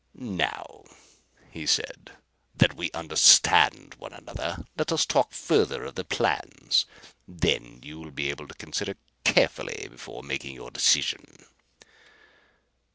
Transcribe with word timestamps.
"Now," 0.15 0.85
he 1.51 1.67
said, 1.67 2.13
"that 2.55 2.73
we 2.73 2.89
understand 2.91 3.93
one 3.99 4.13
another, 4.13 4.65
let 4.75 4.91
us 4.91 5.05
talk 5.05 5.31
further 5.31 5.83
of 5.85 5.93
the 5.93 6.03
plans. 6.03 6.87
Then 7.27 7.79
you 7.83 7.99
will 7.99 8.09
be 8.09 8.31
able 8.31 8.47
to 8.47 8.55
consider 8.55 8.95
carefully 9.23 9.87
before 9.91 10.23
making 10.23 10.55
your 10.55 10.71
decision." 10.71 11.45